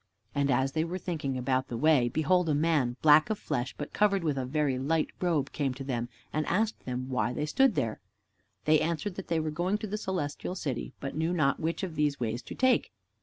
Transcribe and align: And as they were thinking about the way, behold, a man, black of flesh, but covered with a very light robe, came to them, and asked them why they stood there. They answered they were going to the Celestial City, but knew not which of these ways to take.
And 0.33 0.49
as 0.49 0.71
they 0.71 0.83
were 0.83 0.97
thinking 0.97 1.37
about 1.37 1.67
the 1.67 1.77
way, 1.77 2.09
behold, 2.09 2.49
a 2.49 2.55
man, 2.55 2.97
black 3.03 3.29
of 3.29 3.37
flesh, 3.37 3.75
but 3.77 3.93
covered 3.93 4.23
with 4.23 4.35
a 4.35 4.47
very 4.47 4.79
light 4.79 5.09
robe, 5.21 5.51
came 5.51 5.75
to 5.75 5.83
them, 5.83 6.09
and 6.33 6.43
asked 6.47 6.85
them 6.85 7.07
why 7.07 7.33
they 7.33 7.45
stood 7.45 7.75
there. 7.75 7.99
They 8.65 8.79
answered 8.81 9.13
they 9.13 9.39
were 9.39 9.51
going 9.51 9.77
to 9.77 9.85
the 9.85 9.99
Celestial 9.99 10.55
City, 10.55 10.91
but 10.99 11.15
knew 11.15 11.33
not 11.33 11.59
which 11.59 11.83
of 11.83 11.93
these 11.93 12.19
ways 12.19 12.41
to 12.41 12.55
take. 12.55 12.91